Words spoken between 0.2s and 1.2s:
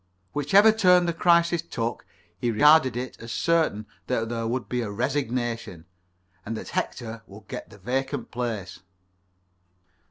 Whichever turn the